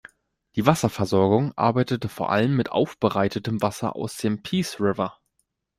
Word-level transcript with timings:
Die 0.55 0.65
Wasserversorgung 0.65 1.55
arbeitet 1.55 2.05
vor 2.05 2.31
allem 2.31 2.55
mit 2.55 2.71
aufbereitetem 2.71 3.61
Wasser 3.61 3.95
aus 3.95 4.17
dem 4.17 4.41
Peace 4.41 4.79
River. 4.79 5.19